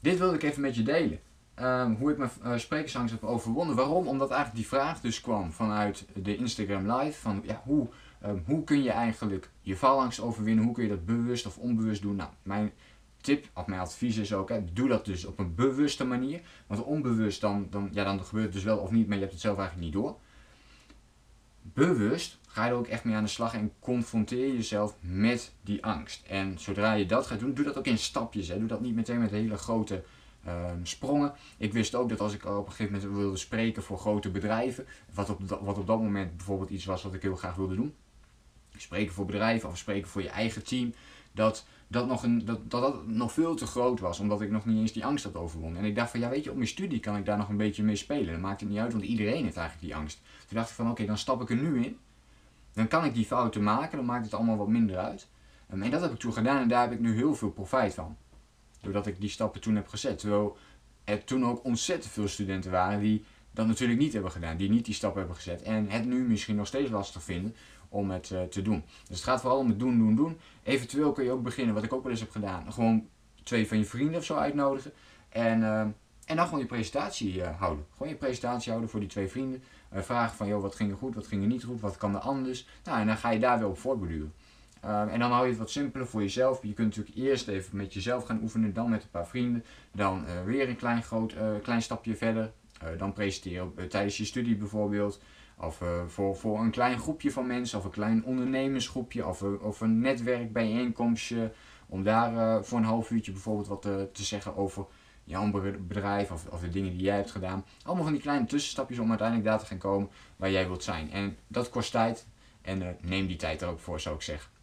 dit 0.00 0.18
wilde 0.18 0.34
ik 0.34 0.42
even 0.42 0.60
met 0.60 0.74
je 0.74 0.82
delen. 0.82 1.18
Um, 1.60 1.94
hoe 1.94 2.10
ik 2.10 2.18
mijn 2.18 2.30
uh, 2.44 2.56
sprekersangst 2.56 3.12
heb 3.12 3.24
overwonnen. 3.24 3.76
Waarom? 3.76 4.06
Omdat 4.06 4.30
eigenlijk 4.30 4.60
die 4.60 4.78
vraag 4.78 5.00
dus 5.00 5.20
kwam 5.20 5.52
vanuit 5.52 6.04
de 6.14 6.36
Instagram 6.36 6.92
live, 6.92 7.20
van 7.20 7.42
ja, 7.44 7.62
hoe 7.64 7.88
Um, 8.26 8.42
hoe 8.46 8.64
kun 8.64 8.82
je 8.82 8.90
eigenlijk 8.90 9.50
je 9.60 9.76
faalangst 9.76 10.20
overwinnen? 10.20 10.64
Hoe 10.64 10.74
kun 10.74 10.82
je 10.82 10.88
dat 10.88 11.04
bewust 11.04 11.46
of 11.46 11.58
onbewust 11.58 12.02
doen? 12.02 12.16
Nou, 12.16 12.30
mijn 12.42 12.72
tip 13.20 13.48
of 13.54 13.66
mijn 13.66 13.80
advies 13.80 14.16
is 14.16 14.34
ook, 14.34 14.48
hè, 14.48 14.64
doe 14.72 14.88
dat 14.88 15.04
dus 15.04 15.24
op 15.24 15.38
een 15.38 15.54
bewuste 15.54 16.04
manier. 16.04 16.40
Want 16.66 16.82
onbewust, 16.82 17.40
dan, 17.40 17.66
dan, 17.70 17.88
ja, 17.92 18.04
dan 18.04 18.24
gebeurt 18.24 18.44
het 18.44 18.54
dus 18.54 18.64
wel 18.64 18.78
of 18.78 18.90
niet, 18.90 19.06
maar 19.06 19.14
je 19.14 19.20
hebt 19.20 19.32
het 19.32 19.42
zelf 19.42 19.58
eigenlijk 19.58 19.86
niet 19.86 20.02
door. 20.02 20.16
Bewust 21.62 22.38
ga 22.46 22.64
je 22.64 22.70
er 22.70 22.76
ook 22.76 22.86
echt 22.86 23.04
mee 23.04 23.14
aan 23.14 23.22
de 23.22 23.28
slag 23.28 23.54
en 23.54 23.72
confronteer 23.78 24.54
jezelf 24.54 24.96
met 25.00 25.52
die 25.62 25.84
angst. 25.84 26.26
En 26.26 26.58
zodra 26.58 26.92
je 26.92 27.06
dat 27.06 27.26
gaat 27.26 27.38
doen, 27.38 27.54
doe 27.54 27.64
dat 27.64 27.78
ook 27.78 27.86
in 27.86 27.98
stapjes. 27.98 28.48
Hè. 28.48 28.58
Doe 28.58 28.68
dat 28.68 28.80
niet 28.80 28.94
meteen 28.94 29.18
met 29.18 29.30
hele 29.30 29.56
grote 29.56 30.04
um, 30.46 30.86
sprongen. 30.86 31.32
Ik 31.56 31.72
wist 31.72 31.94
ook 31.94 32.08
dat 32.08 32.20
als 32.20 32.34
ik 32.34 32.44
op 32.44 32.66
een 32.66 32.72
gegeven 32.72 32.92
moment 32.92 33.18
wilde 33.18 33.36
spreken 33.36 33.82
voor 33.82 33.98
grote 33.98 34.30
bedrijven, 34.30 34.86
wat 35.14 35.30
op, 35.30 35.40
wat 35.60 35.78
op 35.78 35.86
dat 35.86 36.00
moment 36.00 36.36
bijvoorbeeld 36.36 36.70
iets 36.70 36.84
was 36.84 37.02
wat 37.02 37.14
ik 37.14 37.22
heel 37.22 37.36
graag 37.36 37.54
wilde 37.54 37.74
doen, 37.74 37.94
spreken 38.76 39.14
voor 39.14 39.26
bedrijven 39.26 39.68
of 39.68 39.78
spreken 39.78 40.08
voor 40.08 40.22
je 40.22 40.28
eigen 40.28 40.64
team, 40.64 40.94
dat 41.32 41.66
dat 41.86 42.06
nog, 42.06 42.22
een, 42.22 42.44
dat, 42.44 42.70
dat 42.70 42.82
dat 42.82 43.06
nog 43.06 43.32
veel 43.32 43.54
te 43.54 43.66
groot 43.66 44.00
was, 44.00 44.18
omdat 44.18 44.40
ik 44.40 44.50
nog 44.50 44.64
niet 44.64 44.78
eens 44.78 44.92
die 44.92 45.04
angst 45.04 45.24
had 45.24 45.36
overwonnen. 45.36 45.80
En 45.80 45.86
ik 45.86 45.94
dacht 45.94 46.10
van, 46.10 46.20
ja 46.20 46.28
weet 46.28 46.44
je, 46.44 46.50
op 46.50 46.56
mijn 46.56 46.68
studie 46.68 47.00
kan 47.00 47.16
ik 47.16 47.24
daar 47.24 47.36
nog 47.36 47.48
een 47.48 47.56
beetje 47.56 47.82
mee 47.82 47.96
spelen. 47.96 48.32
Dan 48.32 48.40
maakt 48.40 48.60
het 48.60 48.68
niet 48.68 48.78
uit, 48.78 48.92
want 48.92 49.04
iedereen 49.04 49.44
heeft 49.44 49.56
eigenlijk 49.56 49.86
die 49.86 49.96
angst. 49.96 50.20
Toen 50.46 50.56
dacht 50.56 50.68
ik 50.68 50.74
van, 50.74 50.90
oké, 50.90 51.04
dan 51.04 51.18
stap 51.18 51.42
ik 51.42 51.50
er 51.50 51.56
nu 51.56 51.84
in. 51.84 51.98
Dan 52.72 52.88
kan 52.88 53.04
ik 53.04 53.14
die 53.14 53.24
fouten 53.24 53.62
maken, 53.62 53.96
dan 53.96 54.06
maakt 54.06 54.24
het 54.24 54.34
allemaal 54.34 54.56
wat 54.56 54.68
minder 54.68 54.96
uit. 54.96 55.28
En 55.66 55.90
dat 55.90 56.00
heb 56.00 56.12
ik 56.12 56.18
toen 56.18 56.32
gedaan 56.32 56.62
en 56.62 56.68
daar 56.68 56.82
heb 56.82 56.92
ik 56.92 57.00
nu 57.00 57.14
heel 57.14 57.34
veel 57.34 57.50
profijt 57.50 57.94
van. 57.94 58.16
Doordat 58.80 59.06
ik 59.06 59.20
die 59.20 59.30
stappen 59.30 59.60
toen 59.60 59.76
heb 59.76 59.88
gezet. 59.88 60.18
Terwijl 60.18 60.56
er 61.04 61.24
toen 61.24 61.44
ook 61.44 61.64
ontzettend 61.64 62.12
veel 62.12 62.28
studenten 62.28 62.70
waren 62.70 63.00
die 63.00 63.24
dat 63.50 63.66
natuurlijk 63.66 64.00
niet 64.00 64.12
hebben 64.12 64.30
gedaan, 64.30 64.56
die 64.56 64.70
niet 64.70 64.84
die 64.84 64.94
stap 64.94 65.14
hebben 65.14 65.34
gezet 65.34 65.62
en 65.62 65.90
het 65.90 66.04
nu 66.04 66.28
misschien 66.28 66.56
nog 66.56 66.66
steeds 66.66 66.90
lastig 66.90 67.22
vinden 67.22 67.54
om 67.94 68.10
het 68.10 68.30
uh, 68.30 68.42
te 68.42 68.62
doen. 68.62 68.84
Dus 69.08 69.16
het 69.16 69.26
gaat 69.26 69.40
vooral 69.40 69.58
om 69.58 69.68
het 69.68 69.78
doen, 69.78 69.98
doen, 69.98 70.14
doen. 70.14 70.38
Eventueel 70.62 71.12
kun 71.12 71.24
je 71.24 71.30
ook 71.30 71.42
beginnen, 71.42 71.74
wat 71.74 71.84
ik 71.84 71.92
ook 71.92 72.02
wel 72.02 72.10
eens 72.10 72.20
heb 72.20 72.30
gedaan, 72.30 72.72
gewoon 72.72 73.08
twee 73.42 73.68
van 73.68 73.78
je 73.78 73.84
vrienden 73.84 74.16
of 74.16 74.24
zo 74.24 74.34
uitnodigen 74.34 74.92
en, 75.28 75.60
uh, 75.60 75.80
en 76.24 76.36
dan 76.36 76.44
gewoon 76.44 76.60
je 76.60 76.66
presentatie 76.66 77.34
uh, 77.34 77.58
houden. 77.58 77.86
Gewoon 77.92 78.08
je 78.08 78.18
presentatie 78.18 78.68
houden 78.70 78.90
voor 78.90 79.00
die 79.00 79.08
twee 79.08 79.28
vrienden. 79.28 79.62
vragen 79.92 80.36
van, 80.36 80.46
joh, 80.46 80.62
wat 80.62 80.74
ging 80.74 80.90
er 80.90 80.96
goed, 80.96 81.14
wat 81.14 81.26
ging 81.26 81.42
er 81.42 81.48
niet 81.48 81.64
goed, 81.64 81.80
wat 81.80 81.96
kan 81.96 82.14
er 82.14 82.20
anders? 82.20 82.66
Nou, 82.84 83.00
en 83.00 83.06
dan 83.06 83.16
ga 83.16 83.30
je 83.30 83.38
daar 83.38 83.58
weer 83.58 83.68
op 83.68 83.78
voortborduren. 83.78 84.32
Um, 84.84 85.08
en 85.08 85.18
dan 85.18 85.30
hou 85.30 85.42
je 85.44 85.50
het 85.50 85.58
wat 85.58 85.70
simpeler 85.70 86.06
voor 86.06 86.20
jezelf. 86.20 86.62
Je 86.62 86.72
kunt 86.72 86.96
natuurlijk 86.96 87.16
eerst 87.16 87.48
even 87.48 87.76
met 87.76 87.94
jezelf 87.94 88.24
gaan 88.24 88.40
oefenen, 88.42 88.72
dan 88.72 88.90
met 88.90 89.02
een 89.02 89.10
paar 89.10 89.26
vrienden. 89.26 89.64
Dan 89.92 90.24
weer 90.44 90.68
een 90.68 90.76
klein, 90.76 91.02
groot, 91.02 91.34
klein 91.62 91.82
stapje 91.82 92.16
verder. 92.16 92.52
Dan 92.98 93.12
presenteren 93.12 93.88
tijdens 93.88 94.16
je 94.16 94.24
studie 94.24 94.56
bijvoorbeeld. 94.56 95.20
Of 95.56 95.80
voor, 96.06 96.36
voor 96.36 96.60
een 96.60 96.70
klein 96.70 96.98
groepje 96.98 97.30
van 97.32 97.46
mensen, 97.46 97.78
of 97.78 97.84
een 97.84 97.90
klein 97.90 98.24
ondernemersgroepje, 98.24 99.26
of, 99.26 99.42
of 99.42 99.80
een 99.80 100.00
netwerkbijeenkomstje. 100.00 101.52
Om 101.86 102.02
daar 102.02 102.64
voor 102.64 102.78
een 102.78 102.84
half 102.84 103.10
uurtje 103.10 103.32
bijvoorbeeld 103.32 103.68
wat 103.68 103.82
te, 103.82 104.08
te 104.12 104.24
zeggen 104.24 104.56
over 104.56 104.86
jouw 105.24 105.50
bedrijf 105.80 106.30
of, 106.30 106.46
of 106.46 106.60
de 106.60 106.68
dingen 106.68 106.90
die 106.90 107.02
jij 107.02 107.16
hebt 107.16 107.30
gedaan. 107.30 107.64
Allemaal 107.82 108.04
van 108.04 108.12
die 108.12 108.22
kleine 108.22 108.46
tussenstapjes 108.46 108.98
om 108.98 109.08
uiteindelijk 109.08 109.48
daar 109.48 109.58
te 109.58 109.66
gaan 109.66 109.78
komen 109.78 110.08
waar 110.36 110.50
jij 110.50 110.66
wilt 110.66 110.82
zijn. 110.82 111.10
En 111.10 111.36
dat 111.46 111.70
kost 111.70 111.90
tijd. 111.90 112.26
En 112.62 112.96
neem 113.00 113.26
die 113.26 113.36
tijd 113.36 113.62
er 113.62 113.68
ook 113.68 113.78
voor, 113.78 114.00
zou 114.00 114.14
ik 114.14 114.22
zeggen. 114.22 114.53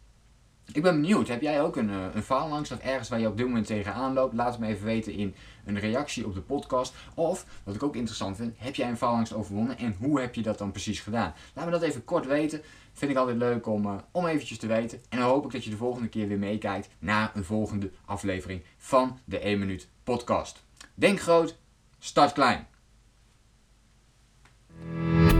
Ik 0.72 0.82
ben 0.82 1.00
benieuwd, 1.00 1.28
heb 1.28 1.40
jij 1.40 1.62
ook 1.62 1.76
een, 1.76 1.88
uh, 1.88 2.04
een 2.14 2.22
faalangst 2.22 2.72
of 2.72 2.78
ergens 2.78 3.08
waar 3.08 3.20
je 3.20 3.28
op 3.28 3.36
dit 3.36 3.46
moment 3.46 3.66
tegenaan 3.66 4.12
loopt? 4.12 4.34
Laat 4.34 4.50
het 4.50 4.60
me 4.60 4.66
even 4.66 4.84
weten 4.84 5.12
in 5.12 5.34
een 5.64 5.78
reactie 5.78 6.26
op 6.26 6.34
de 6.34 6.40
podcast. 6.40 6.94
Of, 7.14 7.46
wat 7.64 7.74
ik 7.74 7.82
ook 7.82 7.96
interessant 7.96 8.36
vind, 8.36 8.54
heb 8.58 8.74
jij 8.74 8.88
een 8.88 8.96
faalangst 8.96 9.32
overwonnen 9.32 9.78
en 9.78 9.96
hoe 9.98 10.20
heb 10.20 10.34
je 10.34 10.42
dat 10.42 10.58
dan 10.58 10.70
precies 10.70 11.00
gedaan? 11.00 11.34
Laat 11.54 11.64
me 11.64 11.70
dat 11.70 11.82
even 11.82 12.04
kort 12.04 12.26
weten. 12.26 12.62
Vind 12.92 13.10
ik 13.10 13.16
altijd 13.16 13.36
leuk 13.36 13.66
om, 13.66 13.86
uh, 13.86 13.94
om 14.10 14.26
eventjes 14.26 14.58
te 14.58 14.66
weten. 14.66 15.00
En 15.08 15.18
dan 15.18 15.28
hoop 15.28 15.44
ik 15.44 15.52
dat 15.52 15.64
je 15.64 15.70
de 15.70 15.76
volgende 15.76 16.08
keer 16.08 16.28
weer 16.28 16.38
meekijkt 16.38 16.88
naar 16.98 17.30
een 17.34 17.44
volgende 17.44 17.90
aflevering 18.04 18.62
van 18.76 19.18
de 19.24 19.38
1 19.38 19.58
Minuut 19.58 19.88
Podcast. 20.04 20.62
Denk 20.94 21.20
groot, 21.20 21.56
start 21.98 22.32
klein. 22.32 22.66